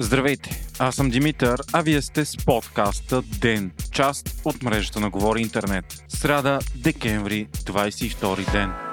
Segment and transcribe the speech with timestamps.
[0.00, 5.40] Здравейте, аз съм Димитър, а вие сте с подкаста ДЕН, част от мрежата на Говори
[5.40, 5.84] Интернет.
[6.08, 8.87] Сряда, декември, 22 ден.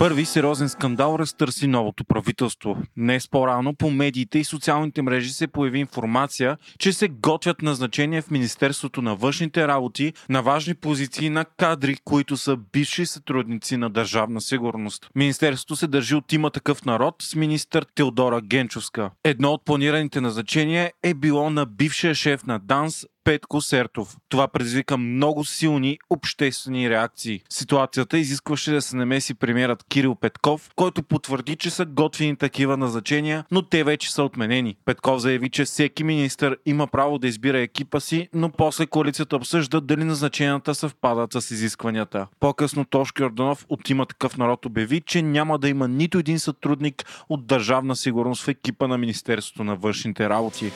[0.00, 2.76] Първи сериозен скандал разтърси новото правителство.
[2.96, 8.30] Днес по-рано по медиите и социалните мрежи се появи информация, че се готвят назначения в
[8.30, 14.40] Министерството на външните работи на важни позиции на кадри, които са бивши сътрудници на Държавна
[14.40, 15.06] сигурност.
[15.14, 19.10] Министерството се държи от има такъв народ с министър Теодора Генчовска.
[19.24, 24.16] Едно от планираните назначения е било на бившия шеф на ДАНС Петко Сертов.
[24.28, 27.42] Това предизвика много силни обществени реакции.
[27.48, 33.44] Ситуацията изискваше да се намеси премиерът Кирил Петков, който потвърди, че са готвени такива назначения,
[33.50, 34.76] но те вече са отменени.
[34.84, 39.80] Петков заяви, че всеки министр има право да избира екипа си, но после коалицията обсъжда
[39.80, 42.26] дали назначенията съвпадат с изискванията.
[42.40, 47.04] По-късно Тошки Орданов от има такъв народ обяви, че няма да има нито един сътрудник
[47.28, 50.72] от държавна сигурност в екипа на Министерството на външните работи.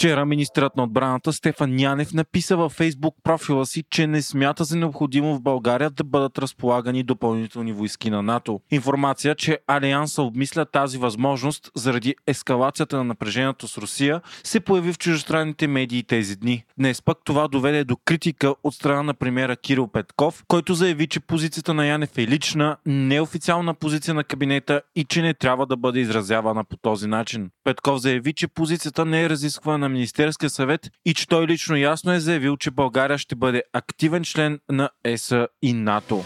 [0.00, 4.76] Вчера министрът на отбраната Стефан Янев написа във фейсбук профила си, че не смята за
[4.76, 8.60] необходимо в България да бъдат разполагани допълнителни войски на НАТО.
[8.70, 14.98] Информация, че Алианса обмисля тази възможност заради ескалацията на напрежението с Русия, се появи в
[14.98, 16.64] чужестранните медии тези дни.
[16.78, 21.20] Днес пък това доведе до критика от страна на премьера Кирил Петков, който заяви, че
[21.20, 26.00] позицията на Янев е лична, неофициална позиция на кабинета и че не трябва да бъде
[26.00, 27.50] изразявана по този начин.
[27.64, 32.20] Петков заяви, че позицията не е разисквана Министерския съвет и че той лично ясно е
[32.20, 36.24] заявил, че България ще бъде активен член на ЕСА и НАТО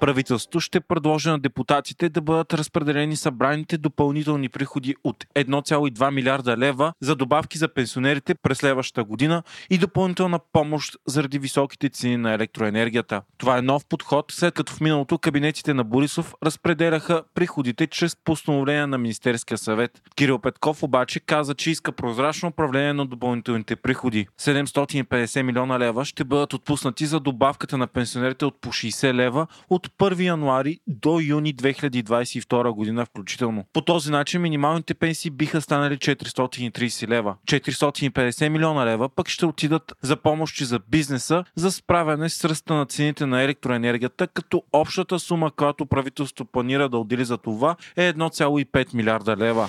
[0.00, 6.92] правителството ще предложи на депутатите да бъдат разпределени събраните допълнителни приходи от 1,2 милиарда лева
[7.00, 13.22] за добавки за пенсионерите през следващата година и допълнителна помощ заради високите цени на електроенергията.
[13.38, 18.86] Това е нов подход, след като в миналото кабинетите на Борисов разпределяха приходите чрез постановление
[18.86, 20.02] на Министерския съвет.
[20.16, 24.26] Кирил Петков обаче каза, че иска прозрачно управление на допълнителните приходи.
[24.40, 29.89] 750 милиона лева ще бъдат отпуснати за добавката на пенсионерите от по 60 лева от
[29.98, 33.64] 1 януари до юни 2022 година включително.
[33.72, 37.36] По този начин минималните пенсии биха станали 430 лева.
[37.46, 42.86] 450 милиона лева пък ще отидат за помощи за бизнеса за справяне с ръста на
[42.86, 48.94] цените на електроенергията, като общата сума, която правителството планира да отдели за това е 1,5
[48.94, 49.68] милиарда лева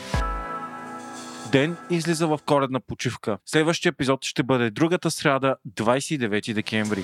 [1.52, 3.38] ден излиза в коредна почивка.
[3.46, 7.04] Следващия епизод ще бъде другата сряда, 29 декември.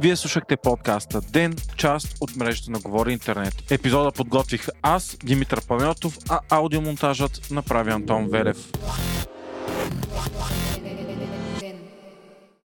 [0.00, 3.54] Вие слушахте подкаста Ден, част от мрежата на Говори Интернет.
[3.70, 8.56] Епизода подготвих аз, Димитър Паметов, а аудиомонтажът направи Антон Велев.